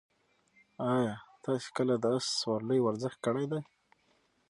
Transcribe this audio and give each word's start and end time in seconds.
ایا 0.91 1.13
تاسي 1.43 1.69
کله 1.77 1.95
د 2.03 2.05
اس 2.17 2.25
سورلۍ 2.41 2.79
ورزش 2.81 3.13
کړی 3.25 3.45
دی؟ 3.51 3.61